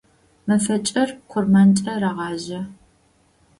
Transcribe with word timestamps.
Мэфэкӏыр 0.47 1.09
къурмэнкӏэ 1.29 1.93
рагъажьэ. 2.01 2.61